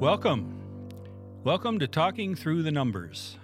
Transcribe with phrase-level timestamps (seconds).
[0.00, 0.60] Welcome.
[1.42, 3.38] Welcome to Talking Through the Numbers,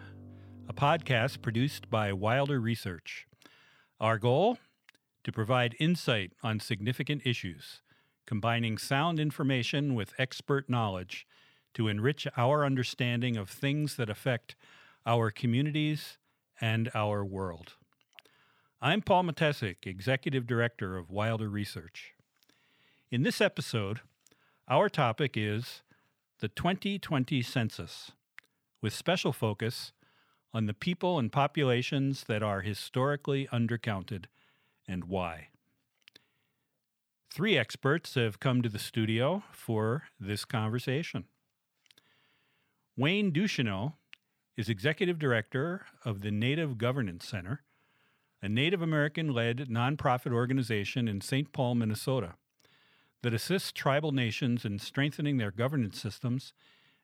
[0.68, 3.26] a podcast produced by Wilder Research.
[3.98, 4.58] Our goal?
[5.24, 7.80] To provide insight on significant issues,
[8.27, 11.27] combining sound information with expert knowledge
[11.73, 14.55] to enrich our understanding of things that affect
[15.06, 16.19] our communities
[16.60, 17.77] and our world.
[18.82, 22.12] I'm Paul Mattessich, Executive Director of Wilder Research.
[23.10, 24.00] In this episode,
[24.69, 25.80] our topic is
[26.42, 28.10] the 2020 census,
[28.82, 29.92] with special focus
[30.52, 34.24] on the people and populations that are historically undercounted
[34.88, 35.51] and why.
[37.32, 41.27] Three experts have come to the studio for this conversation.
[42.96, 43.93] Wayne Ducheneaux
[44.56, 47.62] is Executive Director of the Native Governance Center,
[48.43, 51.52] a Native American led nonprofit organization in St.
[51.52, 52.34] Paul, Minnesota
[53.22, 56.52] that assists tribal nations in strengthening their governance systems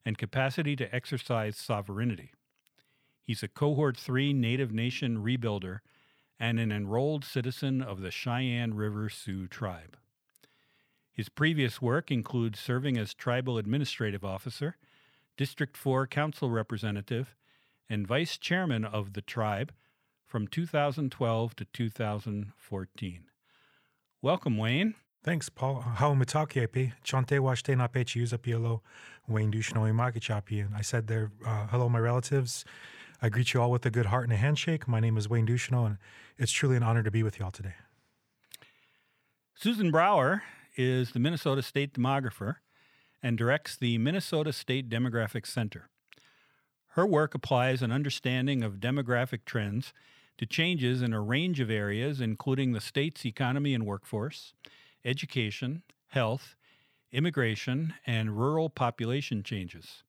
[0.05, 2.33] and capacity to exercise sovereignty.
[3.23, 5.81] He's a Cohort 3 Native Nation rebuilder
[6.41, 9.97] and an enrolled citizen of the Cheyenne River Sioux tribe.
[11.13, 14.77] His previous work includes serving as Tribal Administrative Officer,
[15.37, 17.35] District 4 Council Representative,
[17.91, 19.73] and Vice Chairman of the tribe
[20.27, 23.25] from 2012 to 2014.
[24.23, 24.95] Welcome, Wayne.
[25.25, 25.81] Thanks, Paul.
[25.81, 28.81] How mitakepi, chante washte na pe pielo,
[29.27, 30.69] Wayne Ducheneaux imakichapi.
[30.75, 32.65] I said there, uh, hello, my relatives.
[33.21, 34.87] I greet you all with a good heart and a handshake.
[34.87, 35.99] My name is Wayne Ducheneaux, and
[36.39, 37.75] it's truly an honor to be with you all today.
[39.57, 40.45] Susan Brower
[40.77, 42.57] is the Minnesota State Demographer
[43.21, 45.91] and directs the Minnesota State Demographic Center.
[46.91, 49.93] Her work applies an understanding of demographic trends
[50.39, 54.55] to changes in a range of areas, including the state's economy and workforce,
[55.09, 56.55] education, health,
[57.11, 60.03] immigration, and rural population changes.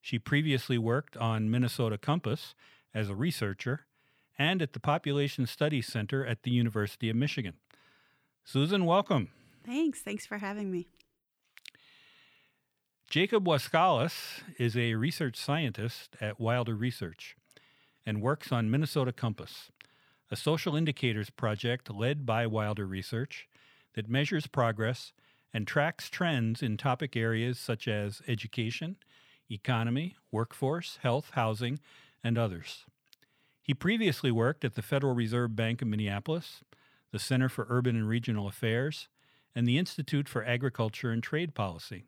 [0.00, 2.54] She previously worked on Minnesota Compass
[2.92, 3.86] as a researcher
[4.38, 7.54] and at the Population Studies Center at the University of Michigan.
[8.44, 9.30] Susan, welcome.
[9.64, 10.00] Thanks.
[10.00, 10.88] Thanks for having me.
[13.08, 17.36] Jacob Wascalus is a research scientist at Wilder Research
[18.04, 19.70] and works on Minnesota Compass,
[20.30, 23.48] a social indicators project led by Wilder Research
[23.94, 25.12] that measures progress
[25.52, 28.96] and tracks trends in topic areas such as education,
[29.50, 31.78] economy, workforce, health, housing,
[32.22, 32.84] and others.
[33.62, 36.62] He previously worked at the Federal Reserve Bank of Minneapolis,
[37.12, 39.08] the Center for Urban and Regional Affairs,
[39.54, 42.04] and the Institute for Agriculture and Trade Policy.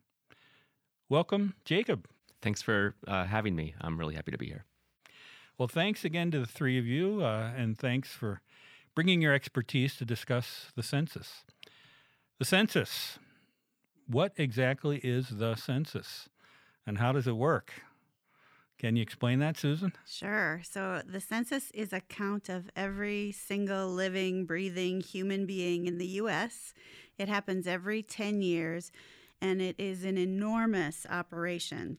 [1.09, 2.07] Welcome, Jacob.
[2.41, 3.73] Thanks for uh, having me.
[3.79, 4.65] I'm really happy to be here.
[5.57, 8.41] Well, thanks again to the three of you, uh, and thanks for
[8.93, 11.45] bringing your expertise to discuss the census.
[12.39, 13.17] The census.
[14.07, 16.29] What exactly is the census,
[16.85, 17.73] and how does it work?
[18.77, 19.93] Can you explain that, Susan?
[20.05, 20.61] Sure.
[20.63, 26.05] So, the census is a count of every single living, breathing human being in the
[26.21, 26.75] U.S.
[27.17, 28.91] It happens every 10 years,
[29.41, 31.97] and it is an enormous operation.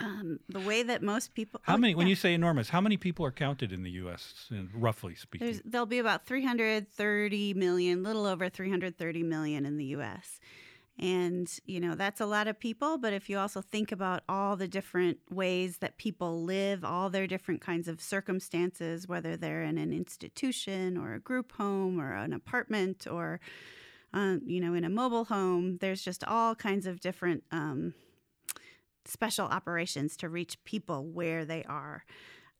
[0.00, 1.60] Um, the way that most people.
[1.64, 1.96] How oh, many, yeah.
[1.96, 5.44] when you say enormous, how many people are counted in the U.S., roughly speaking?
[5.44, 10.38] There's, there'll be about 330 million, little over 330 million in the U.S.
[11.00, 12.98] And, you know, that's a lot of people.
[12.98, 17.26] But if you also think about all the different ways that people live, all their
[17.26, 22.32] different kinds of circumstances, whether they're in an institution or a group home or an
[22.32, 23.40] apartment or,
[24.12, 27.94] um, you know, in a mobile home, there's just all kinds of different um,
[29.08, 32.04] special operations to reach people where they are.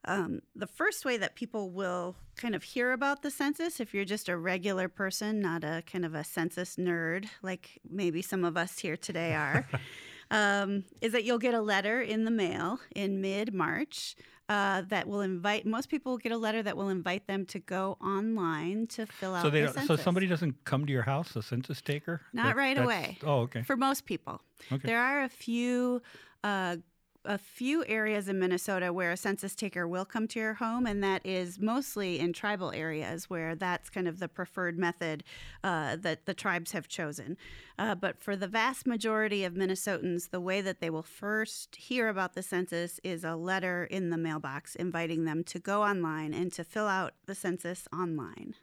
[0.04, 4.04] Um, the first way that people will kind of hear about the census, if you're
[4.04, 8.56] just a regular person, not a kind of a census nerd like maybe some of
[8.56, 9.66] us here today are,
[10.30, 14.14] um, is that you'll get a letter in the mail in mid March
[14.48, 17.58] uh, that will invite most people will get a letter that will invite them to
[17.58, 19.42] go online to fill out.
[19.42, 22.22] So they the so somebody doesn't come to your house, a census taker.
[22.32, 23.18] Not that, right away.
[23.22, 23.62] Oh, okay.
[23.62, 24.40] For most people,
[24.72, 24.86] okay.
[24.86, 26.00] there are a few
[26.44, 26.76] uh,
[27.24, 31.02] a few areas in Minnesota where a census taker will come to your home, and
[31.02, 35.24] that is mostly in tribal areas where that's kind of the preferred method
[35.62, 37.36] uh, that the tribes have chosen.
[37.78, 42.08] Uh, but for the vast majority of Minnesotans, the way that they will first hear
[42.08, 46.52] about the census is a letter in the mailbox inviting them to go online and
[46.52, 48.54] to fill out the census online.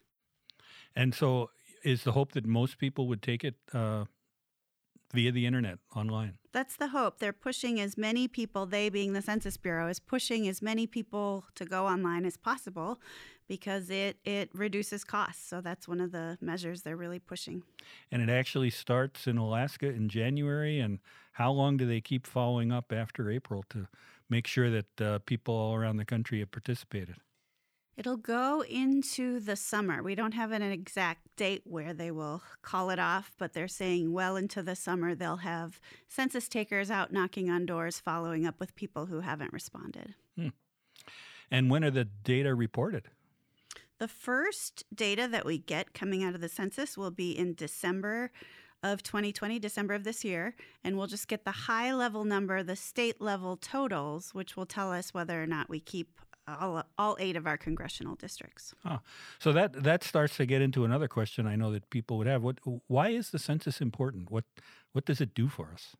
[0.95, 1.51] And so,
[1.83, 4.05] is the hope that most people would take it uh,
[5.15, 6.37] via the internet online.
[6.51, 7.19] That's the hope.
[7.19, 11.45] They're pushing as many people, they being the Census Bureau, is pushing as many people
[11.55, 12.99] to go online as possible
[13.47, 15.47] because it it reduces costs.
[15.47, 17.63] So that's one of the measures they're really pushing.
[18.11, 20.79] And it actually starts in Alaska in January.
[20.79, 20.99] And
[21.33, 23.87] how long do they keep following up after April to
[24.29, 27.15] make sure that uh, people all around the country have participated?
[27.97, 30.03] It'll go into the summer.
[30.03, 34.11] We don't have an exact date where they will call it off, but they're saying
[34.11, 38.75] well into the summer they'll have census takers out knocking on doors, following up with
[38.75, 40.15] people who haven't responded.
[40.35, 40.49] Hmm.
[41.49, 43.03] And when are the data reported?
[43.97, 48.31] The first data that we get coming out of the census will be in December
[48.83, 50.53] of 2020, December of this year,
[50.83, 54.91] and we'll just get the high level number, the state level totals, which will tell
[54.91, 58.73] us whether or not we keep all, all eight of our congressional districts.
[58.85, 58.99] Oh,
[59.39, 62.43] so that that starts to get into another question I know that people would have.
[62.43, 64.31] What why is the census important?
[64.31, 64.45] What
[64.91, 65.95] what does it do for us?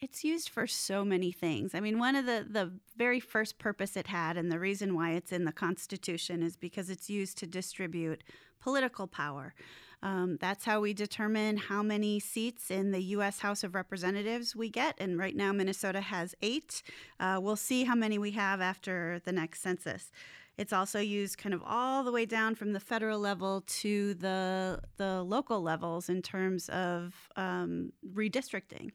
[0.00, 1.76] It's used for so many things.
[1.76, 5.12] I mean, one of the, the very first purpose it had, and the reason why
[5.12, 8.24] it's in the Constitution, is because it's used to distribute
[8.60, 9.54] political power.
[10.02, 13.38] Um, that's how we determine how many seats in the U.S.
[13.38, 14.96] House of Representatives we get.
[14.98, 16.82] And right now, Minnesota has eight.
[17.20, 20.10] Uh, we'll see how many we have after the next census.
[20.58, 24.80] It's also used kind of all the way down from the federal level to the
[24.96, 28.90] the local levels in terms of um, redistricting.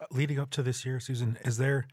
[0.00, 1.86] Uh, leading up to this year, Susan, is there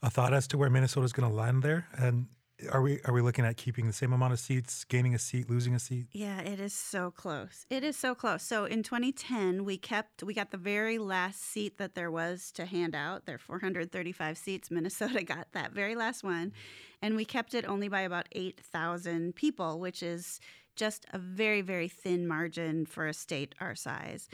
[0.00, 1.88] a thought as to where Minnesota is going to land there?
[1.96, 2.26] And
[2.70, 5.48] are we are we looking at keeping the same amount of seats, gaining a seat,
[5.48, 6.06] losing a seat?
[6.12, 7.66] Yeah, it is so close.
[7.70, 8.42] It is so close.
[8.42, 12.66] So in 2010, we kept we got the very last seat that there was to
[12.66, 13.26] hand out.
[13.26, 14.70] There are 435 seats.
[14.82, 16.52] Minnesota got that very last one,
[17.00, 20.40] and we kept it only by about 8,000 people, which is
[20.76, 24.28] just a very very thin margin for a state our size.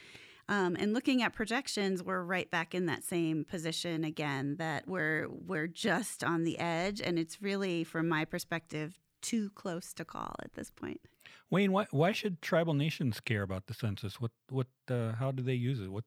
[0.48, 4.56] Um, and looking at projections, we're right back in that same position again.
[4.58, 9.92] That we're we're just on the edge, and it's really, from my perspective, too close
[9.94, 11.00] to call at this point.
[11.50, 14.20] Wayne, why why should tribal nations care about the census?
[14.20, 15.92] What what uh, how do they use it?
[15.92, 16.04] What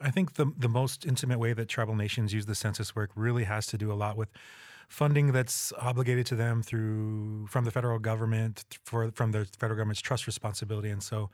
[0.00, 3.44] I think the the most intimate way that tribal nations use the census work really
[3.44, 4.28] has to do a lot with
[4.88, 10.02] funding that's obligated to them through from the federal government for from the federal government's
[10.02, 11.30] trust responsibility, and so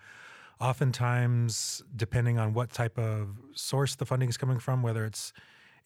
[0.62, 5.32] oftentimes, depending on what type of source the funding is coming from, whether it's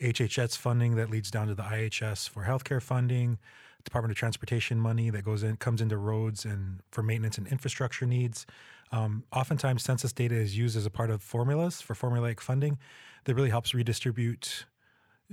[0.00, 3.38] HHS funding that leads down to the IHS for healthcare funding,
[3.84, 8.04] Department of Transportation money that goes in comes into roads and for maintenance and infrastructure
[8.04, 8.44] needs.
[8.92, 12.78] Um, oftentimes, census data is used as a part of formulas for formulaic funding
[13.24, 14.66] that really helps redistribute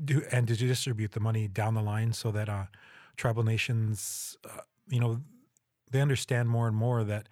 [0.04, 2.66] do, and to distribute the money down the line so that uh,
[3.18, 5.22] tribal nations, uh, you know,
[5.92, 7.28] they understand more and more that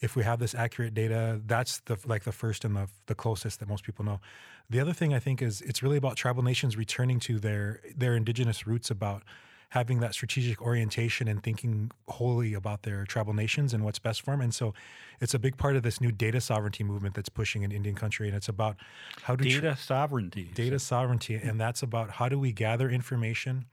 [0.00, 3.60] if we have this accurate data, that's the like the first and the the closest
[3.60, 4.20] that most people know.
[4.68, 8.14] The other thing I think is it's really about tribal nations returning to their their
[8.14, 9.22] indigenous roots about
[9.70, 14.32] having that strategic orientation and thinking wholly about their tribal nations and what's best for
[14.32, 14.40] them.
[14.40, 14.74] And so
[15.20, 18.26] it's a big part of this new data sovereignty movement that's pushing in Indian country.
[18.26, 18.76] And it's about
[19.22, 20.50] how do data tr- sovereignty.
[20.54, 20.84] Data so.
[20.84, 21.36] sovereignty.
[21.36, 23.66] And that's about how do we gather information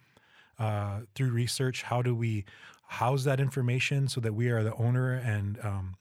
[0.60, 1.82] uh, through research?
[1.82, 2.46] How do we
[2.88, 5.96] house that information so that we are the owner and um,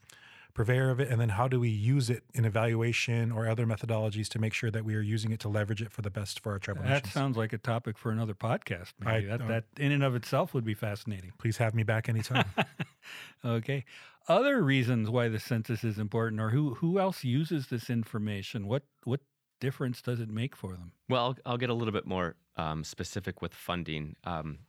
[0.56, 4.26] purveyor of it, and then how do we use it in evaluation or other methodologies
[4.28, 6.52] to make sure that we are using it to leverage it for the best for
[6.52, 7.12] our tribal that nations.
[7.12, 8.94] sounds like a topic for another podcast.
[8.98, 11.32] Maybe I, that, uh, that in and of itself would be fascinating.
[11.38, 12.46] Please have me back anytime.
[13.44, 13.84] okay.
[14.28, 18.66] Other reasons why the census is important, or who who else uses this information?
[18.66, 19.20] What what
[19.60, 20.92] difference does it make for them?
[21.08, 24.16] Well, I'll, I'll get a little bit more um, specific with funding.
[24.24, 24.60] Um,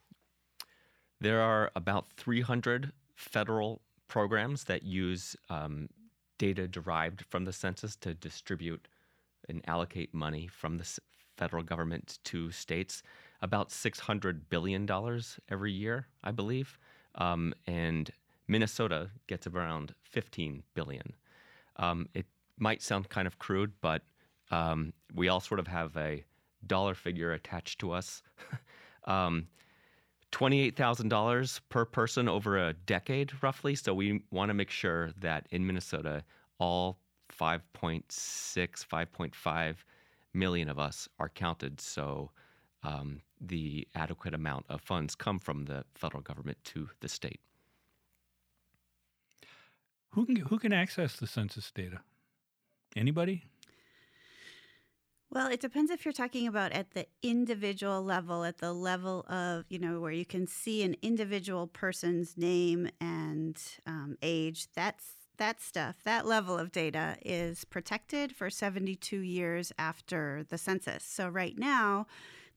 [1.20, 5.90] there are about 300 federal programs that use um,
[6.38, 8.88] data derived from the census to distribute
[9.50, 11.00] and allocate money from the
[11.38, 13.04] federal government to states.
[13.42, 14.88] About $600 billion
[15.50, 16.80] every year, I believe.
[17.16, 18.10] Um, and
[18.48, 21.14] Minnesota gets around 15 billion.
[21.78, 22.26] Um, it
[22.58, 24.02] might sound kind of crude, but
[24.50, 26.24] um, we all sort of have a
[26.66, 28.24] dollar figure attached to us.
[29.06, 29.48] um,
[30.32, 33.76] $28,000 per person over a decade, roughly.
[33.76, 36.24] So we want to make sure that in Minnesota,
[36.60, 37.00] all
[37.38, 39.76] 5.6, 5.5
[40.34, 41.80] million of us are counted.
[41.82, 42.32] So
[42.84, 47.40] um, the adequate amount of funds come from the federal government to the state.
[50.12, 52.00] Who can, who can access the census data?
[52.96, 53.44] Anybody?
[55.30, 59.66] Well, it depends if you're talking about at the individual level, at the level of,
[59.70, 64.68] you know, where you can see an individual person's name and um, age.
[64.74, 65.06] That's
[65.38, 71.04] that stuff, that level of data is protected for 72 years after the census.
[71.04, 72.08] So right now,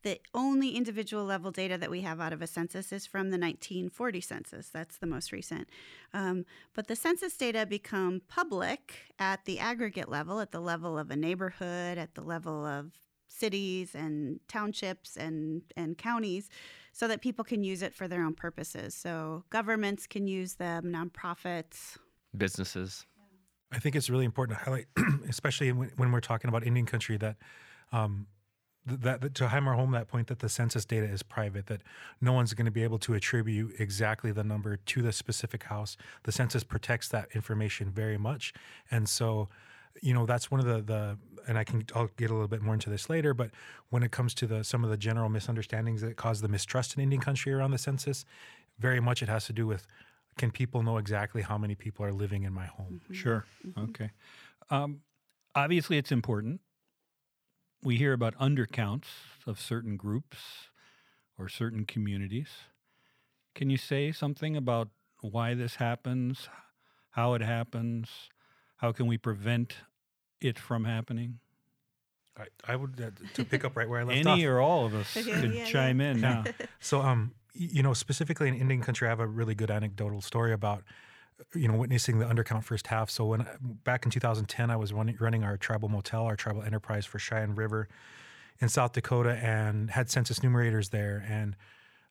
[0.03, 3.39] the only individual level data that we have out of a census is from the
[3.39, 4.69] 1940 census.
[4.69, 5.69] That's the most recent.
[6.15, 11.11] Um, but the census data become public at the aggregate level, at the level of
[11.11, 12.93] a neighborhood, at the level of
[13.29, 16.49] cities and townships and, and counties
[16.93, 18.95] so that people can use it for their own purposes.
[18.95, 21.97] So governments can use them, nonprofits,
[22.37, 23.07] businesses.
[23.73, 24.87] I think it's really important to highlight,
[25.29, 27.37] especially when, when we're talking about Indian country, that
[27.93, 28.27] um,
[28.91, 31.83] that, that, to hammer home that point that the census data is private, that
[32.21, 35.97] no one's going to be able to attribute exactly the number to the specific house.
[36.25, 38.53] The census protects that information very much,
[38.91, 39.49] and so
[40.03, 41.19] you know that's one of the the
[41.49, 43.51] and I can I'll get a little bit more into this later, but
[43.91, 47.03] when it comes to the some of the general misunderstandings that cause the mistrust in
[47.03, 48.25] Indian country around the census,
[48.79, 49.87] very much it has to do with
[50.37, 53.01] can people know exactly how many people are living in my home?
[53.05, 53.15] Mm-hmm.
[53.15, 53.45] Sure.
[53.67, 53.91] Mm-hmm.
[53.91, 54.11] Okay.
[54.71, 55.01] Um,
[55.55, 56.61] obviously, it's important.
[57.83, 59.07] We hear about undercounts
[59.47, 60.37] of certain groups
[61.39, 62.49] or certain communities.
[63.55, 64.89] Can you say something about
[65.23, 66.49] why this happens,
[67.13, 68.29] how it happens,
[68.77, 69.77] how can we prevent
[70.41, 71.39] it from happening?
[72.39, 74.51] I, I would uh, to pick up right where I left Any off.
[74.51, 76.11] or all of us Yeah, could yeah, chime yeah.
[76.11, 76.45] in now.
[76.83, 80.53] So, um, you know, specifically in Indian country, I have a really good anecdotal story
[80.53, 80.83] about,
[81.55, 83.11] you know, witnessing the undercount first half.
[83.11, 83.47] So when
[83.85, 87.55] back in 2010, I was running, running our tribal motel, our tribal enterprise for Cheyenne
[87.55, 87.89] River
[88.61, 91.57] in South Dakota, and had census numerators there, and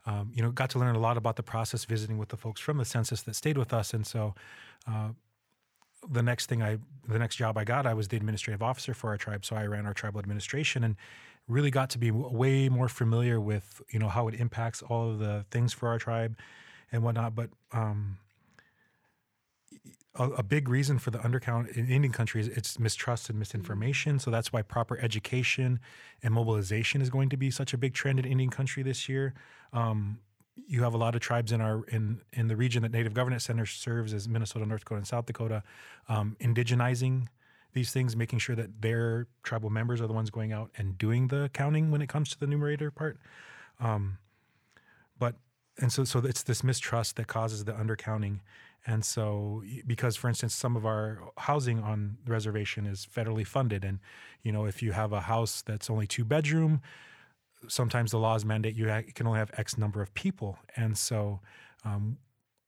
[0.06, 2.60] um, you know, got to learn a lot about the process visiting with the folks
[2.62, 4.36] from the census that stayed with us, and so.
[4.88, 5.10] Uh,
[6.10, 6.78] the next thing I,
[7.10, 9.44] the next job I got, I was the administrative officer for our tribe.
[9.44, 10.96] So I ran our tribal administration and
[11.50, 15.10] really got to be w- way more familiar with, you know, how it impacts all
[15.10, 16.38] of the things for our tribe
[16.92, 17.36] and whatnot.
[17.36, 18.18] But um,
[20.16, 24.20] a, a big reason for the undercount in Indian country is it's mistrust and misinformation.
[24.20, 25.80] So that's why proper education
[26.24, 29.34] and mobilization is going to be such a big trend in Indian country this year.
[29.74, 30.20] Um,
[30.68, 33.46] you have a lot of tribes in our in in the region that Native Governance
[33.46, 35.64] Center serves as Minnesota, North Dakota, and South Dakota,
[36.08, 37.28] um, indigenizing
[37.74, 41.28] these things, making sure that their tribal members are the ones going out and doing
[41.28, 43.18] the counting when it comes to the numerator part.
[43.80, 44.18] Um,
[45.18, 45.36] but
[45.78, 48.40] and so so it's this mistrust that causes the undercounting.
[48.86, 53.84] And so, because for instance, some of our housing on the reservation is federally funded,
[53.84, 54.00] and
[54.42, 56.82] you know, if you have a house that's only two bedroom,
[57.68, 61.40] sometimes the laws mandate you can only have X number of people, and so
[61.84, 62.18] um,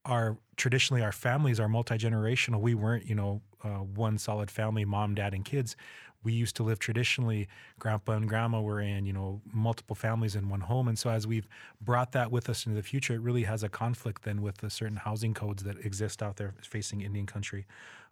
[0.06, 2.60] our traditionally our families are multi generational.
[2.60, 5.76] We weren't, you know, uh, one solid family, mom, dad, and kids.
[6.24, 7.48] We used to live traditionally.
[7.80, 11.26] Grandpa and grandma were in, you know, multiple families in one home, and so as
[11.26, 11.48] we've
[11.80, 14.70] brought that with us into the future, it really has a conflict then with the
[14.70, 17.66] certain housing codes that exist out there facing Indian country.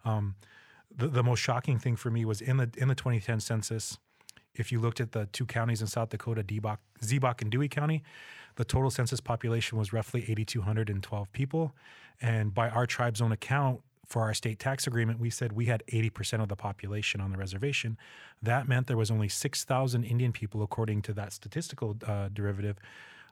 [0.04, 0.34] Um,
[0.94, 3.98] the, the most shocking thing for me was in the in the 2010 census
[4.54, 8.02] if you looked at the two counties in South Dakota, Ziebach, and Dewey County,
[8.56, 11.72] the total census population was roughly 8,212 people.
[12.20, 15.84] And by our tribe's own account, for our state tax agreement, we said we had
[15.90, 17.96] 80% of the population on the reservation.
[18.42, 22.76] That meant there was only 6,000 Indian people, according to that statistical uh, derivative,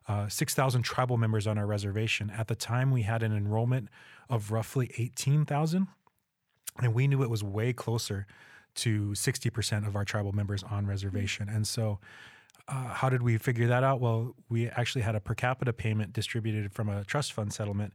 [0.07, 2.31] uh, 6,000 tribal members on our reservation.
[2.31, 3.89] At the time, we had an enrollment
[4.31, 5.89] of roughly 18,000,
[6.81, 8.29] and we knew it was way closer
[8.77, 11.49] to 60% of our tribal members on reservation.
[11.49, 11.99] And so,
[12.69, 13.99] uh, how did we figure that out?
[13.99, 17.95] Well, we actually had a per capita payment distributed from a trust fund settlement,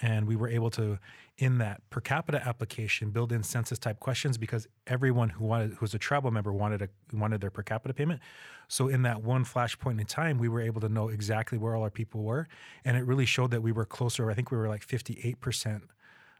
[0.00, 0.98] and we were able to,
[1.38, 5.78] in that per capita application, build in census type questions because everyone who wanted, who
[5.80, 8.20] was a tribal member, wanted a wanted their per capita payment.
[8.68, 11.76] So in that one flash point in time, we were able to know exactly where
[11.76, 12.48] all our people were,
[12.84, 14.30] and it really showed that we were closer.
[14.30, 15.82] I think we were like 58 percent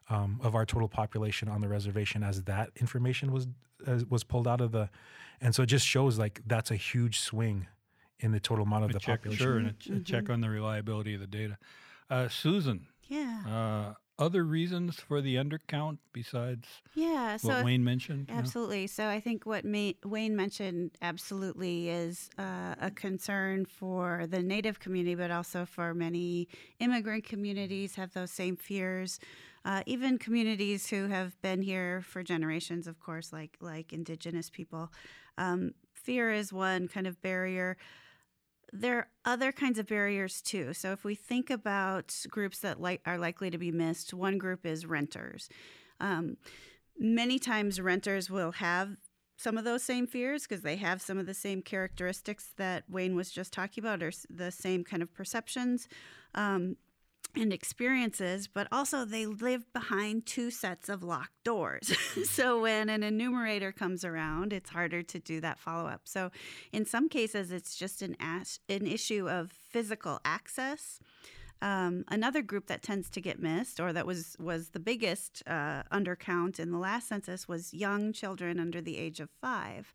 [0.08, 3.46] um, of our total population on the reservation as that information was
[3.86, 4.88] as, was pulled out of the,
[5.40, 7.66] and so it just shows like that's a huge swing
[8.20, 9.44] in the total amount of A the check, population.
[9.44, 11.58] sure, and a, ch- a check on the reliability of the data.
[12.08, 13.42] Uh, Susan, Yeah.
[13.46, 17.36] uh, other reasons for the undercount besides Yeah.
[17.38, 18.28] So what Wayne mentioned?
[18.28, 18.34] No?
[18.36, 18.86] Absolutely.
[18.86, 24.78] So I think what May- Wayne mentioned absolutely is uh, a concern for the Native
[24.78, 29.18] community, but also for many immigrant communities have those same fears.
[29.64, 34.92] Uh, even communities who have been here for generations, of course, like like Indigenous people.
[35.38, 37.76] Um, fear is one kind of barrier.
[38.72, 40.72] There are other kinds of barriers too.
[40.72, 44.64] So if we think about groups that like are likely to be missed, one group
[44.64, 45.48] is renters.
[46.00, 46.36] Um,
[46.98, 48.96] many times renters will have
[49.36, 53.16] some of those same fears because they have some of the same characteristics that Wayne
[53.16, 55.88] was just talking about, or the same kind of perceptions.
[56.34, 56.76] Um,
[57.34, 61.92] and experiences, but also they live behind two sets of locked doors.
[62.24, 66.02] so when an enumerator comes around, it's harder to do that follow up.
[66.04, 66.30] So
[66.72, 71.00] in some cases, it's just an, as- an issue of physical access.
[71.62, 75.84] Um, another group that tends to get missed, or that was was the biggest uh,
[75.92, 79.92] undercount in the last census, was young children under the age of five.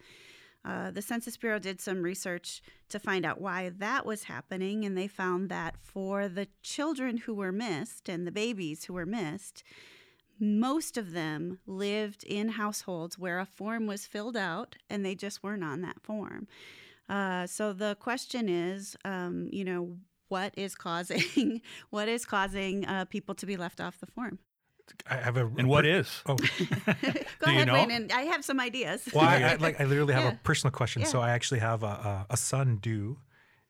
[0.68, 4.98] Uh, the Census Bureau did some research to find out why that was happening, and
[4.98, 9.64] they found that for the children who were missed and the babies who were missed,
[10.40, 15.42] most of them lived in households where a form was filled out and they just
[15.42, 16.48] weren't on that form.
[17.10, 19.98] Uh, so the question is, um, you know,
[20.28, 24.40] what is causing what is causing uh, people to be left off the form?
[25.10, 26.22] I have a And what is?
[26.26, 26.36] Oh,
[27.40, 27.74] Go Do you ahead, know?
[27.74, 29.08] Wayne, and I have some ideas.
[29.14, 30.32] well, I, I like I literally have Yeah.
[30.32, 31.06] a personal question.
[31.06, 33.18] So I actually have a, a, a son due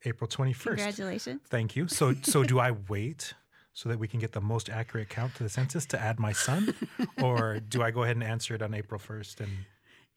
[0.06, 0.78] April twenty first.
[0.78, 1.42] Congratulations.
[1.50, 1.88] Thank you.
[1.88, 3.34] So so do I wait
[3.74, 6.32] so that we can get the most accurate count to the census to add my
[6.32, 6.74] son,
[7.22, 9.40] or do I go ahead and answer it on April first?
[9.40, 9.66] And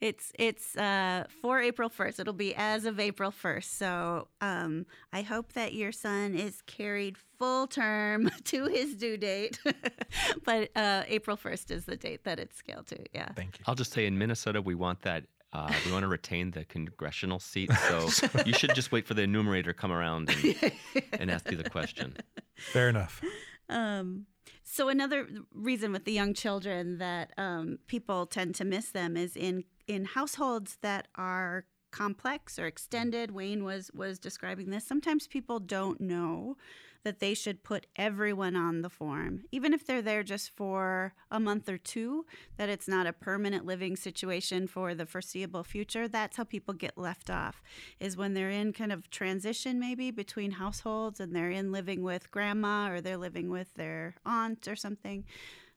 [0.01, 2.21] It's it's uh, for April first.
[2.21, 3.77] It'll be as of April first.
[3.77, 9.59] So um, I hope that your son is carried full term to his due date.
[10.45, 12.99] but uh, April first is the date that it's scaled to.
[13.13, 13.33] Yeah.
[13.35, 13.65] thank you.
[13.67, 15.25] I'll just say in Minnesota, we want that.
[15.53, 18.09] Uh, we want to retain the congressional seat, so
[18.47, 20.73] you should just wait for the enumerator to come around and,
[21.19, 22.17] and ask you the question.
[22.55, 23.21] Fair enough.
[23.69, 24.27] Um,
[24.63, 29.37] so another reason with the young children that um, people tend to miss them is
[29.37, 33.33] in in households that are complex or extended.
[33.33, 34.87] Wayne was was describing this.
[34.87, 36.57] Sometimes people don't know
[37.03, 41.41] that they should put everyone on the form, even if they're there just for a
[41.41, 42.25] month or two.
[42.57, 46.07] That it's not a permanent living situation for the foreseeable future.
[46.07, 47.61] That's how people get left off.
[47.99, 52.31] Is when they're in kind of transition maybe between households and they're in living with
[52.31, 55.25] grandma or they're living with their aunt or something.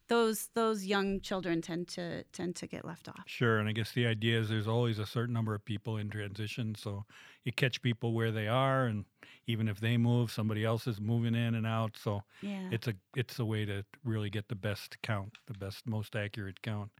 [0.10, 3.24] Those those young children tend to tend to get left off.
[3.26, 6.10] Sure, and I guess the idea is there's always a certain number of people in
[6.10, 7.06] transition, so
[7.46, 9.06] you catch people where they are, and
[9.48, 11.96] even if they move, somebody else is moving in and out.
[11.98, 12.70] So Yeah.
[12.70, 16.62] it's a it's a way to really get the best count, the best, most accurate
[16.62, 16.92] count.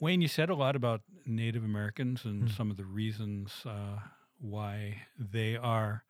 [0.00, 2.54] Wayne, you said a lot about Native Americans and Hmm.
[2.54, 3.98] some of the reasons uh,
[4.38, 6.04] why they are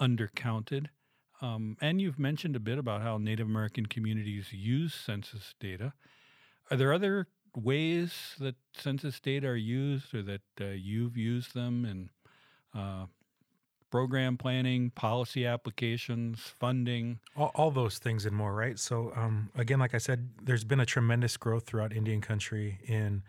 [0.00, 0.88] undercounted.
[1.40, 5.92] Um, and you've mentioned a bit about how Native American communities use census data.
[6.70, 11.84] Are there other ways that census data are used or that uh, you've used them
[11.84, 12.10] in
[12.78, 13.06] uh,
[13.90, 17.20] program planning, policy applications, funding?
[17.36, 18.78] all, all those things and more, right?
[18.78, 23.22] So, um, again, like I said, there's been a tremendous growth throughout Indian country in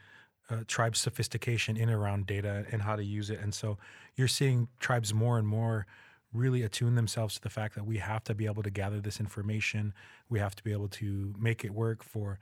[0.50, 3.39] uh, tribe sophistication in around data and how to use it.
[3.39, 3.78] And so,
[4.15, 5.86] you're seeing tribes more and more
[6.34, 9.20] really attune themselves to the fact that we have to be able to gather this
[9.20, 9.94] information.
[10.30, 12.39] We have to be able to make it work for,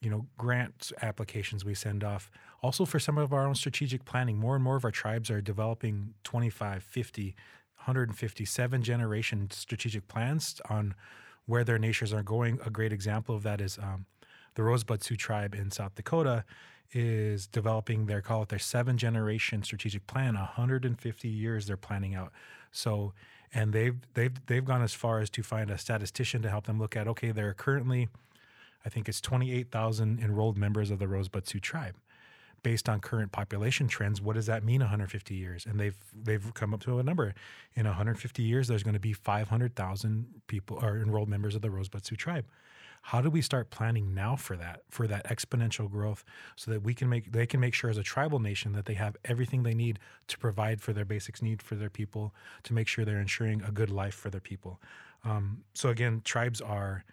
[0.00, 2.30] you know, grant applications we send off.
[2.62, 5.40] Also, for some of our own strategic planning, more and more of our tribes are
[5.40, 7.36] developing 25, 50,
[7.76, 10.94] 157 generation strategic plans on
[11.44, 12.58] where their nations are going.
[12.64, 14.06] A great example of that is um,
[14.54, 16.44] the Rosebud Sioux tribe in South Dakota
[16.92, 20.34] is developing their call it their seven generation strategic plan.
[20.34, 22.32] 150 years they're planning out.
[22.76, 23.12] So
[23.52, 26.78] and they've they've they've gone as far as to find a statistician to help them
[26.78, 28.08] look at okay there are currently
[28.84, 31.96] I think it's 28,000 enrolled members of the Rosebud Sioux tribe
[32.66, 35.66] based on current population trends, what does that mean 150 years?
[35.66, 37.32] And they've they've come up to a number.
[37.74, 42.04] In 150 years, there's going to be 500,000 people or enrolled members of the Rosebud
[42.04, 42.44] Sioux tribe.
[43.10, 46.24] How do we start planning now for that, for that exponential growth,
[46.56, 48.94] so that we can make they can make sure as a tribal nation that they
[48.94, 52.88] have everything they need to provide for their basics need for their people, to make
[52.88, 54.80] sure they're ensuring a good life for their people.
[55.22, 57.04] Um, so again, tribes are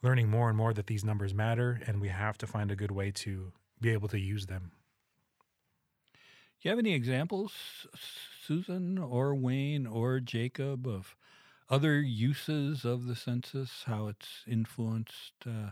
[0.00, 2.92] learning more and more that these numbers matter, and we have to find a good
[2.92, 4.70] way to be able to use them.
[6.14, 7.52] Do you have any examples,
[8.46, 11.16] Susan or Wayne or Jacob, of
[11.68, 15.70] other uses of the census, how it's influenced uh,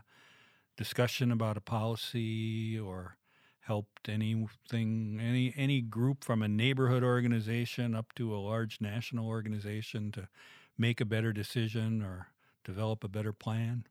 [0.76, 3.16] discussion about a policy or
[3.60, 10.12] helped anything, any any group from a neighborhood organization up to a large national organization
[10.12, 10.28] to
[10.76, 12.28] make a better decision or
[12.64, 13.86] develop a better plan?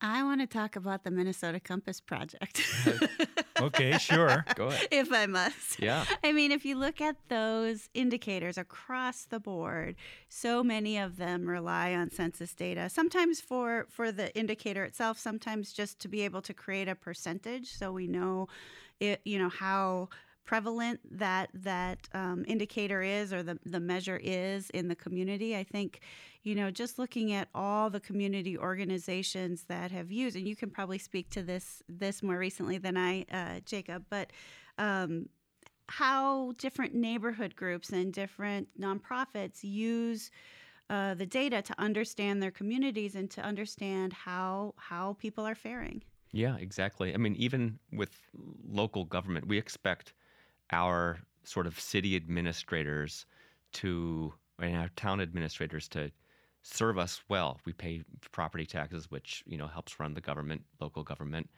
[0.00, 2.62] I want to talk about the Minnesota Compass Project.
[3.60, 4.44] Okay, sure.
[4.54, 4.88] Go ahead.
[4.90, 5.80] if I must.
[5.80, 6.04] Yeah.
[6.22, 9.96] I mean, if you look at those indicators across the board,
[10.28, 12.88] so many of them rely on census data.
[12.88, 17.72] Sometimes for for the indicator itself, sometimes just to be able to create a percentage,
[17.72, 18.48] so we know
[19.00, 19.20] it.
[19.24, 20.08] You know how
[20.48, 25.54] prevalent that that um, indicator is or the, the measure is in the community.
[25.54, 26.00] I think,
[26.42, 30.70] you know, just looking at all the community organizations that have used, and you can
[30.70, 34.32] probably speak to this this more recently than I, uh, Jacob, but
[34.78, 35.28] um,
[35.88, 40.30] how different neighborhood groups and different nonprofits use
[40.88, 46.02] uh, the data to understand their communities and to understand how how people are faring.
[46.32, 47.12] Yeah, exactly.
[47.12, 48.12] I mean, even with
[48.66, 50.14] local government, we expect
[50.72, 53.26] our sort of city administrators
[53.72, 56.10] to and our town administrators to
[56.62, 57.60] serve us well.
[57.64, 58.02] We pay
[58.32, 61.48] property taxes, which you know helps run the government, local government.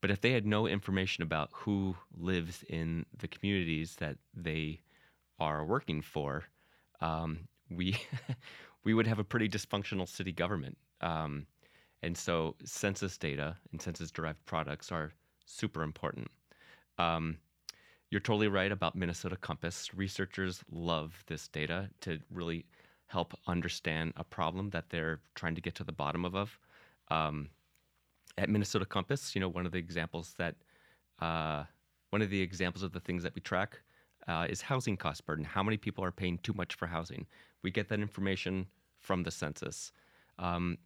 [0.00, 4.80] But if they had no information about who lives in the communities that they
[5.40, 6.44] are working for,
[7.00, 7.96] um, we
[8.84, 10.78] we would have a pretty dysfunctional city government.
[11.00, 11.46] Um,
[12.02, 15.12] and so, census data and census derived products are
[15.46, 16.28] super important.
[16.98, 17.38] Um,
[18.10, 19.92] you're totally right about Minnesota Compass.
[19.94, 22.64] Researchers love this data to really
[23.06, 26.58] help understand a problem that they're trying to get to the bottom of.
[27.10, 27.48] Um,
[28.36, 30.54] at Minnesota Compass, you know, one of the examples that
[31.20, 31.64] uh,
[32.10, 33.80] one of the examples of the things that we track
[34.26, 35.44] uh, is housing cost burden.
[35.44, 37.26] How many people are paying too much for housing?
[37.62, 38.66] We get that information
[39.00, 39.92] from the census.
[40.38, 40.78] Um,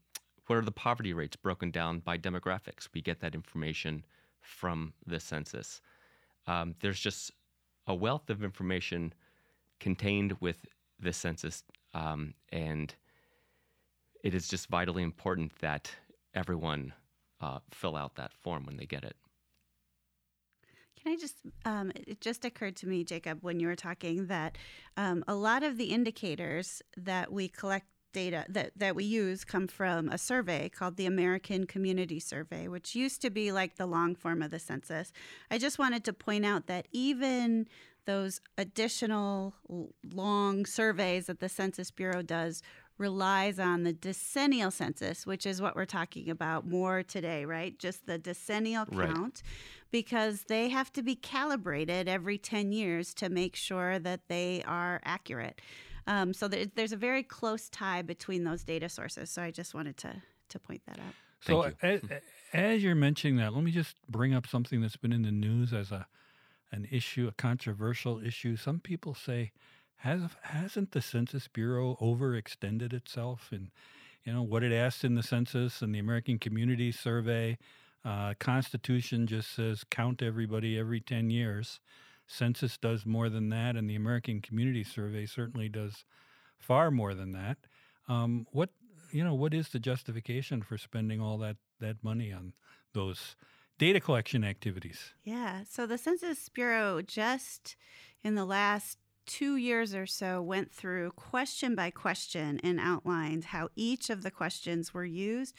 [0.47, 2.89] what are the poverty rates broken down by demographics?
[2.95, 4.05] We get that information
[4.41, 5.81] from the census.
[6.47, 7.33] Um, there's just
[7.87, 9.13] a wealth of information
[9.81, 10.67] contained with
[11.01, 12.95] the census, um, and
[14.23, 15.91] it is just vitally important that
[16.35, 16.93] everyone
[17.41, 19.17] uh, fill out that form when they get it.
[21.03, 24.57] Can I just, um, it just occurred to me, Jacob, when you were talking that
[24.97, 29.67] um, a lot of the indicators that we collect data that, that we use come
[29.67, 34.15] from a survey called the American Community Survey, which used to be like the long
[34.15, 35.13] form of the census.
[35.51, 37.67] I just wanted to point out that even
[38.05, 39.55] those additional
[40.13, 42.63] long surveys that the Census Bureau does
[42.99, 47.79] relies on the decennial census, which is what we're talking about more today, right?
[47.79, 49.43] Just the decennial count, right.
[49.91, 55.01] because they have to be calibrated every 10 years to make sure that they are
[55.05, 55.61] accurate.
[56.07, 59.31] Um, so there, there's a very close tie between those data sources.
[59.31, 61.15] So I just wanted to to point that out.
[61.41, 62.01] So as,
[62.53, 65.73] as you're mentioning that, let me just bring up something that's been in the news
[65.73, 66.07] as a
[66.71, 68.57] an issue, a controversial issue.
[68.57, 69.53] Some people say,
[69.97, 73.71] has hasn't the Census Bureau overextended itself in,
[74.25, 77.59] you know, what it asked in the census and the American Community Survey?
[78.05, 81.81] Uh, Constitution just says count everybody every ten years.
[82.33, 86.05] Census does more than that, and the American Community Survey certainly does
[86.59, 87.59] far more than that.
[88.09, 88.71] Um, what
[89.11, 92.55] you know, what is the justification for spending all that that money on
[92.95, 93.37] those
[93.79, 95.13] data collection activities?
[95.25, 97.77] Yeah, so the Census Bureau just
[98.25, 103.69] in the last two years or so went through question by question and outlined how
[103.77, 105.55] each of the questions were used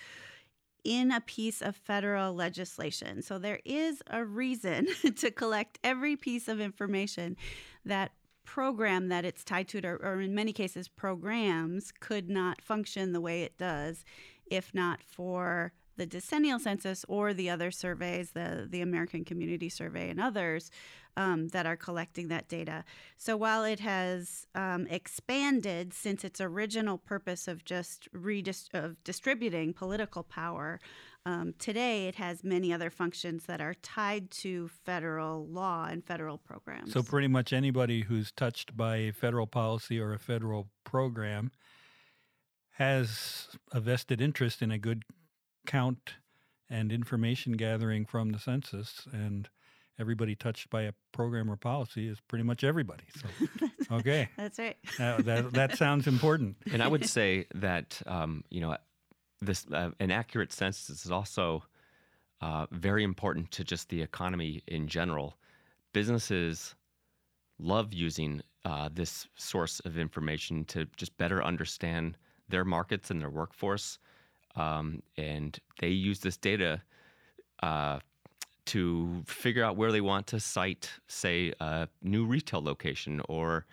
[0.83, 3.21] in a piece of federal legislation.
[3.21, 7.37] So there is a reason to collect every piece of information
[7.85, 8.11] that
[8.45, 13.21] program that it's tied to, or, or, in many cases, programs could not function the
[13.21, 14.03] way it does
[14.47, 20.09] if not for the decennial census or the other surveys, the, the American Community Survey
[20.09, 20.71] and others
[21.15, 22.83] um, that are collecting that data.
[23.17, 29.73] So while it has um, expanded since its original purpose of just redist- of distributing
[29.73, 30.79] political power,
[31.25, 36.37] um, today it has many other functions that are tied to federal law and federal
[36.37, 36.91] programs.
[36.91, 41.51] So pretty much anybody who's touched by a federal policy or a federal program
[42.77, 45.03] has a vested interest in a good
[45.65, 46.15] count
[46.69, 49.49] and information gathering from the census and
[49.99, 53.03] everybody touched by a program or policy is pretty much everybody.
[53.15, 54.77] So, okay, that's right.
[54.99, 56.57] uh, that that sounds important.
[56.71, 58.77] And I would say that um, you know,
[59.41, 61.63] this uh, an accurate census is also
[62.41, 65.37] uh, very important to just the economy in general.
[65.93, 66.75] Businesses
[67.59, 72.17] love using uh, this source of information to just better understand
[72.49, 73.99] their markets and their workforce,
[74.55, 76.81] um, and they use this data
[77.61, 77.99] uh,
[78.65, 83.65] to figure out where they want to site, say, a new retail location or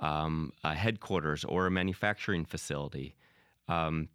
[0.00, 3.14] um, a headquarters or a manufacturing facility.
[3.68, 4.08] Um,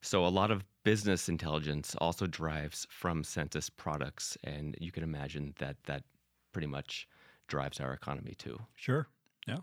[0.00, 5.54] so a lot of business intelligence also drives from census products, and you can imagine
[5.58, 6.04] that that
[6.52, 7.08] pretty much
[7.48, 8.58] drives our economy too.
[8.76, 9.08] Sure.
[9.46, 9.58] Yeah.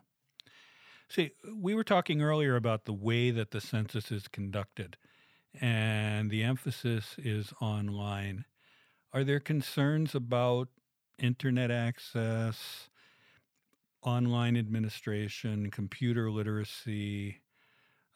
[1.09, 4.97] See, we were talking earlier about the way that the census is conducted,
[5.61, 8.45] and the emphasis is online.
[9.13, 10.69] Are there concerns about
[11.17, 12.89] internet access,
[14.01, 17.41] online administration, computer literacy,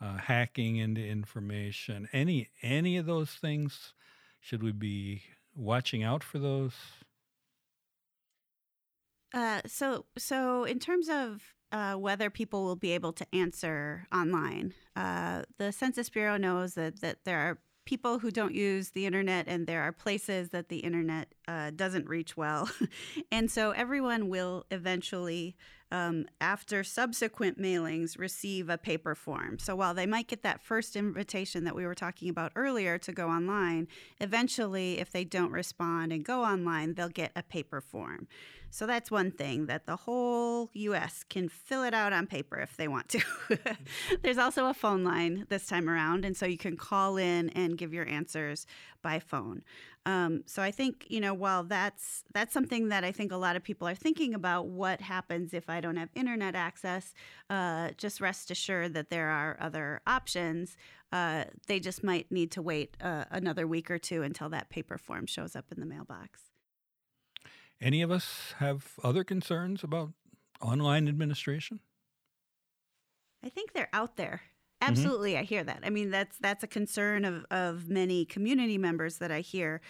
[0.01, 3.93] uh, hacking into information, any any of those things?
[4.39, 5.23] Should we be
[5.55, 6.73] watching out for those?
[9.33, 14.73] Uh, so, so in terms of uh, whether people will be able to answer online,
[14.95, 19.47] uh, the Census Bureau knows that that there are people who don't use the internet
[19.47, 22.69] and there are places that the internet uh, doesn't reach well,
[23.31, 25.55] and so everyone will eventually
[25.91, 29.57] um, after subsequent mailings, receive a paper form.
[29.59, 33.11] So while they might get that first invitation that we were talking about earlier to
[33.11, 33.87] go online,
[34.19, 38.27] eventually, if they don't respond and go online, they'll get a paper form.
[38.71, 42.77] So that's one thing that the whole US can fill it out on paper if
[42.77, 43.23] they want to.
[44.21, 47.77] There's also a phone line this time around, and so you can call in and
[47.77, 48.67] give your answers
[49.01, 49.63] by phone.
[50.05, 53.55] Um, so I think you know while that's that's something that I think a lot
[53.55, 54.67] of people are thinking about.
[54.67, 57.13] What happens if I don't have internet access?
[57.49, 60.77] Uh, just rest assured that there are other options.
[61.11, 64.97] Uh, they just might need to wait uh, another week or two until that paper
[64.97, 66.43] form shows up in the mailbox.
[67.81, 70.11] Any of us have other concerns about
[70.61, 71.79] online administration?
[73.43, 74.41] I think they're out there.
[74.81, 74.91] Mm-hmm.
[74.91, 75.41] Absolutely, mm-hmm.
[75.41, 75.79] I hear that.
[75.83, 79.81] I mean, that's that's a concern of of many community members that I hear.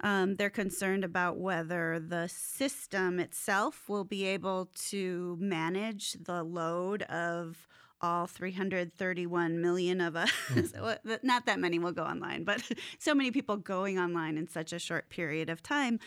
[0.00, 7.02] Um, they're concerned about whether the system itself will be able to manage the load
[7.04, 7.66] of
[8.02, 10.30] all 331 million of us.
[10.50, 11.26] Mm-hmm.
[11.26, 12.62] Not that many will go online, but
[12.98, 15.98] so many people going online in such a short period of time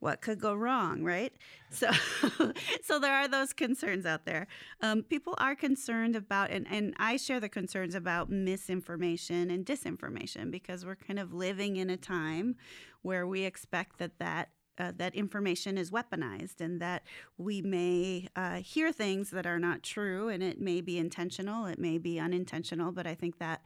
[0.00, 1.32] what could go wrong, right?
[1.70, 1.90] So,
[2.82, 4.46] so there are those concerns out there.
[4.80, 10.50] Um, people are concerned about, and, and I share the concerns about misinformation and disinformation
[10.50, 12.56] because we're kind of living in a time
[13.02, 17.02] where we expect that that uh, that information is weaponized and that
[17.36, 21.80] we may uh, hear things that are not true and it may be intentional, it
[21.80, 23.62] may be unintentional, but I think that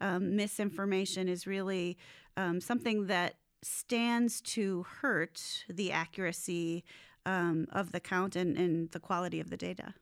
[0.00, 1.98] um, misinformation is really
[2.38, 6.84] um, something that stands to hurt the accuracy
[7.26, 9.94] um, of the count and, and the quality of the data.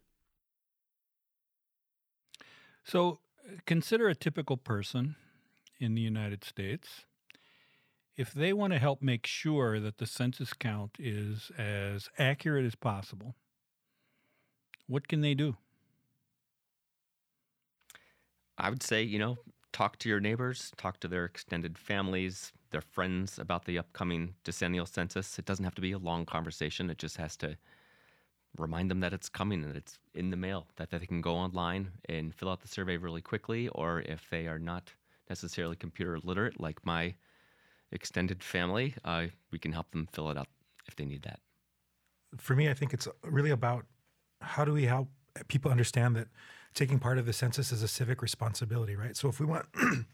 [2.84, 3.20] So,
[3.66, 5.16] consider a typical person
[5.78, 7.02] in the United States.
[8.16, 12.74] If they want to help make sure that the census count is as accurate as
[12.74, 13.36] possible,
[14.86, 15.56] what can they do?
[18.58, 19.38] I would say, you know,
[19.72, 24.86] talk to your neighbors, talk to their extended families, their friends about the upcoming decennial
[24.86, 25.38] census.
[25.38, 26.90] It doesn't have to be a long conversation.
[26.90, 27.56] It just has to
[28.58, 31.90] remind them that it's coming and it's in the mail, that they can go online
[32.08, 33.68] and fill out the survey really quickly.
[33.68, 34.90] Or if they are not
[35.28, 37.14] necessarily computer literate, like my
[37.92, 40.48] extended family, uh, we can help them fill it out
[40.86, 41.40] if they need that.
[42.38, 43.86] For me, I think it's really about
[44.40, 45.08] how do we help
[45.48, 46.28] people understand that
[46.74, 49.16] taking part of the census is a civic responsibility, right?
[49.16, 49.66] So if we want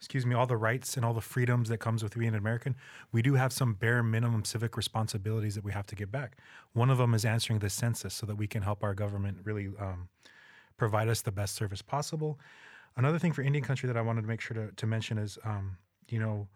[0.00, 2.74] excuse me, all the rights and all the freedoms that comes with being an American,
[3.12, 6.38] we do have some bare minimum civic responsibilities that we have to give back.
[6.72, 9.68] One of them is answering the census so that we can help our government really
[9.78, 10.08] um,
[10.78, 12.40] provide us the best service possible.
[12.96, 15.38] Another thing for Indian country that I wanted to make sure to, to mention is,
[15.44, 15.76] um,
[16.08, 16.48] you know,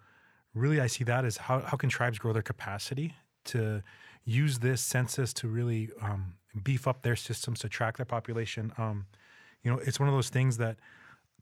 [0.54, 3.82] really I see that as how, how can tribes grow their capacity to
[4.24, 8.72] use this census to really um, beef up their systems to track their population.
[8.78, 9.04] Um,
[9.62, 10.76] you know, it's one of those things that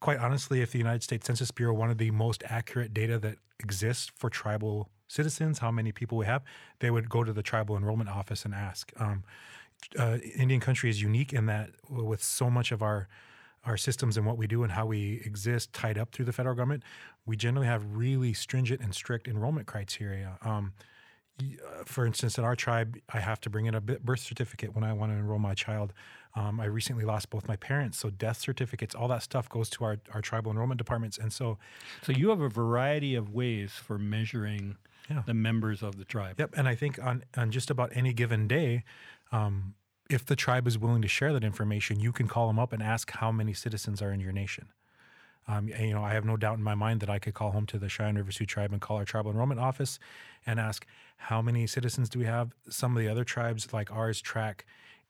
[0.03, 4.11] quite honestly, if the United States Census Bureau wanted the most accurate data that exists
[4.17, 6.43] for tribal citizens, how many people we have,
[6.81, 8.93] they would go to the tribal enrollment office and ask.
[8.99, 9.23] Um,
[9.97, 13.09] uh, Indian country is unique in that with so much of our
[13.65, 16.57] our systems and what we do and how we exist tied up through the federal
[16.57, 16.83] government,
[17.27, 20.37] we generally have really stringent and strict enrollment criteria.
[20.43, 20.73] Um,
[21.85, 24.93] for instance, in our tribe, I have to bring in a birth certificate when I
[24.93, 25.93] want to enroll my child.
[26.35, 29.85] Um, I recently lost both my parents, so death certificates, all that stuff goes to
[29.85, 31.19] our, our tribal enrollment departments.
[31.19, 31.59] And so,
[32.03, 34.77] so you have a variety of ways for measuring
[35.11, 35.23] yeah.
[35.27, 36.37] the members of the tribe.
[36.39, 38.85] Yep, and I think on on just about any given day,
[39.31, 39.75] um,
[40.09, 42.83] if the tribe is willing to share that information, you can call them up and
[42.83, 44.69] ask how many citizens are in your nation.
[45.49, 47.51] Um, and, you know, I have no doubt in my mind that I could call
[47.51, 49.99] home to the Cheyenne River Sioux tribe and call our tribal enrollment office
[50.47, 52.55] and ask how many citizens do we have.
[52.69, 54.67] Some of the other tribes like ours track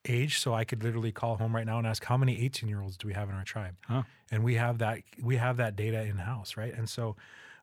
[0.06, 2.80] age, so I could literally call home right now and ask how many 18 year
[2.80, 4.02] olds do we have in our tribe, huh.
[4.30, 6.74] and we have that we have that data in house, right?
[6.74, 7.16] And so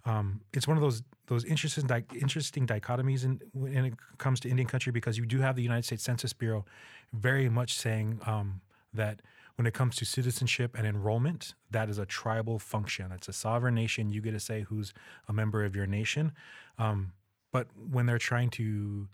[0.05, 4.49] um, it's one of those those interesting di- interesting dichotomies in, when it comes to
[4.49, 6.65] Indian country because you do have the United States Census Bureau
[7.13, 8.61] very much saying um,
[8.93, 9.21] that
[9.59, 13.11] when it comes to citizenship and enrollment, that is a tribal function.
[13.11, 14.09] It's a sovereign nation.
[14.09, 14.93] You get to say who's
[15.27, 16.31] a member of your nation.
[16.77, 17.11] Um,
[17.51, 19.09] but when they're trying to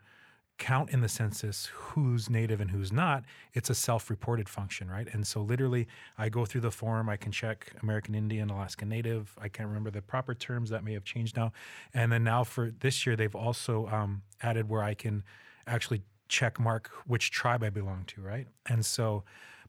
[0.60, 3.26] count in the census who's native and who's not.
[3.54, 5.08] It's a self-reported function, right?
[5.12, 7.10] And so literally, I go through the form.
[7.10, 9.34] I can check American Indian, Alaska Native.
[9.42, 11.54] I can't remember the proper terms that may have changed now.
[11.94, 15.24] And then now for this year, they've also um, added where I can
[15.68, 18.48] actually check mark which tribe I belong to, right?
[18.70, 19.24] And so,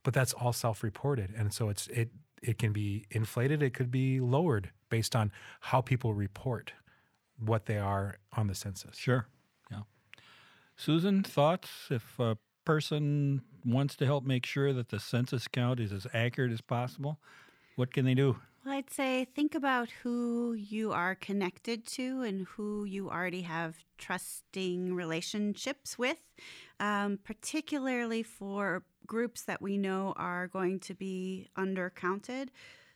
[0.07, 2.09] but that's all self-reported, and so it's it
[2.41, 6.71] it can be inflated, it could be lowered based on how people report
[7.37, 8.95] what they are on the census.
[8.97, 9.27] Sure.
[9.69, 9.81] Yeah.
[10.77, 15.91] Susan, thoughts if a person wants to help make sure that the census count is
[15.91, 17.19] as accurate as possible,
[17.75, 18.37] what can they do?
[18.67, 23.77] Well, I'd say think about who you are connected to and who you already have
[23.97, 26.17] trusting relationships with,
[26.77, 32.49] um, particularly for groups that we know are going to be undercounted.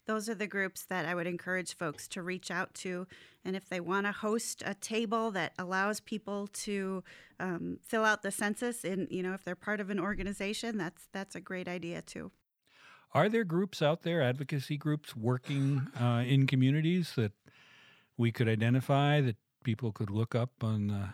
[0.07, 3.07] Those are the groups that I would encourage folks to reach out to.
[3.45, 7.01] And if they want to host a table that allows people to
[7.39, 11.07] um, fill out the census, and you know, if they're part of an organization, that's
[11.13, 12.29] that's a great idea too.
[13.13, 17.33] Are there groups out there, advocacy groups, working uh, in communities that
[18.15, 21.09] we could identify that people could look up on the,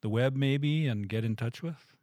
[0.00, 1.94] the web maybe and get in touch with?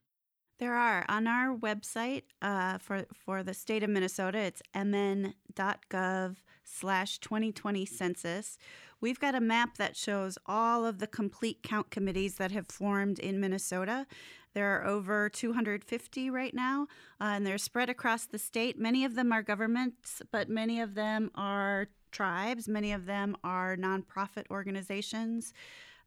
[0.59, 4.39] There are on our website uh, for for the state of Minnesota.
[4.39, 8.57] It's mn.gov slash 2020 census.
[8.99, 13.19] We've got a map that shows all of the complete count committees that have formed
[13.19, 14.07] in Minnesota.
[14.55, 16.87] There are over 250 right now,
[17.21, 18.79] uh, and they're spread across the state.
[18.79, 22.67] Many of them are governments, but many of them are tribes.
[22.67, 25.53] Many of them are nonprofit organizations.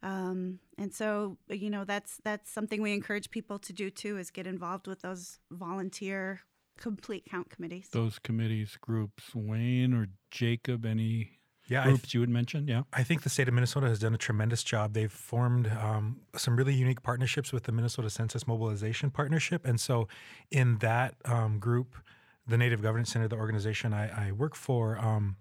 [0.02, 4.30] Um, and so, you know, that's that's something we encourage people to do too is
[4.30, 6.40] get involved with those volunteer
[6.78, 7.88] complete count committees.
[7.92, 11.32] Those committees, groups, Wayne or Jacob, any
[11.68, 12.66] Yeah, I groups you would mention?
[12.66, 12.82] Yeah.
[12.92, 14.94] I think the state of Minnesota has done a tremendous job.
[14.94, 19.66] They've formed um, some really unique partnerships with the Minnesota Census Mobilization Partnership.
[19.66, 20.08] And so,
[20.50, 21.94] in that um, group,
[22.46, 25.36] the Native Governance Center, the organization I, I work for, um,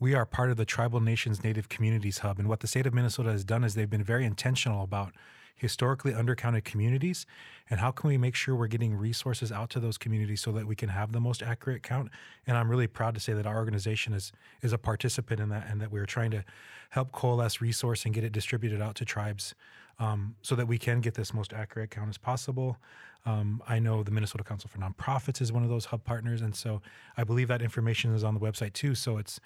[0.00, 2.38] we are part of the Tribal Nations Native Communities Hub.
[2.38, 5.12] And what the state of Minnesota has done is they've been very intentional about
[5.56, 7.26] historically undercounted communities
[7.70, 10.66] and how can we make sure we're getting resources out to those communities so that
[10.66, 12.10] we can have the most accurate count
[12.44, 15.64] and i'm really proud to say that our organization is is a participant in that
[15.70, 16.44] and that we're trying to
[16.90, 19.54] help coalesce resource and get it distributed out to tribes
[19.98, 22.78] um, so that we can get this most accurate count as possible
[23.26, 26.54] um, i know the minnesota council for nonprofits is one of those hub partners and
[26.54, 26.80] so
[27.16, 29.40] i believe that information is on the website too so it's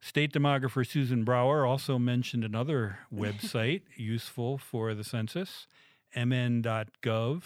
[0.00, 5.68] State demographer Susan Brower also mentioned another website useful for the census,
[6.16, 7.42] mn.gov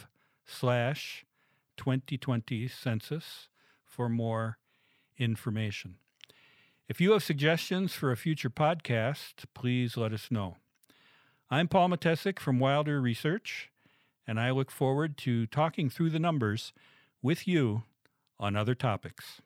[0.46, 1.26] slash
[1.76, 3.50] 2020 census
[3.84, 4.56] for more
[5.18, 5.96] information.
[6.88, 10.56] If you have suggestions for a future podcast, please let us know.
[11.50, 13.70] I'm Paul Mattessich from Wilder Research,
[14.26, 16.74] and I look forward to talking through the numbers
[17.22, 17.84] with you
[18.38, 19.40] on other topics.